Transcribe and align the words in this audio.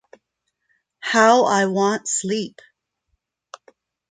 How 0.99 1.43
I 1.45 1.67
want 1.67 2.07
sleep! 2.07 2.59